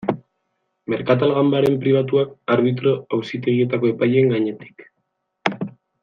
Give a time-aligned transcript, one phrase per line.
[0.93, 4.87] Merkatal ganbaren pribatuak arbitro auzitegietako epaileen gainetik.